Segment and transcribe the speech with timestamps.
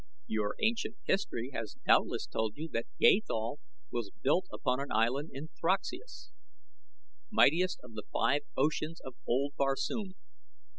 [0.25, 3.59] "Your ancient history has doubtless told you that Gathol
[3.91, 6.31] was built upon an island in Throxeus,
[7.29, 10.15] mightiest of the five oceans of old Barsoom.